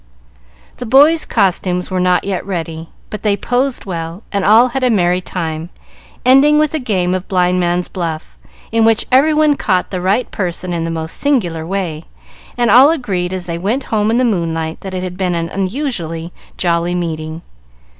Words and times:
The 0.77 0.87
boys' 0.87 1.25
costumes 1.27 1.91
were 1.91 1.99
not 1.99 2.23
yet 2.23 2.43
ready, 2.43 2.89
but 3.11 3.21
they 3.21 3.37
posed 3.37 3.85
well, 3.85 4.23
and 4.31 4.43
all 4.43 4.69
had 4.69 4.83
a 4.83 4.89
merry 4.89 5.21
time, 5.21 5.69
ending 6.25 6.57
with 6.57 6.73
a 6.73 6.79
game 6.79 7.13
of 7.13 7.27
blind 7.27 7.59
man's 7.59 7.87
buff, 7.87 8.35
in 8.71 8.83
which 8.83 9.05
every 9.11 9.31
one 9.35 9.55
caught 9.55 9.91
the 9.91 10.01
right 10.01 10.31
person 10.31 10.73
in 10.73 10.85
the 10.85 10.89
most 10.89 11.17
singular 11.17 11.67
way, 11.67 12.05
and 12.57 12.71
all 12.71 12.89
agreed 12.89 13.31
as 13.31 13.45
they 13.45 13.59
went 13.59 13.83
home 13.93 14.09
in 14.09 14.17
the 14.17 14.25
moonlight 14.25 14.79
that 14.81 14.95
it 14.95 15.03
had 15.03 15.17
been 15.17 15.35
an 15.35 15.49
unusually 15.49 16.33
jolly 16.57 16.95
meeting. 16.95 17.43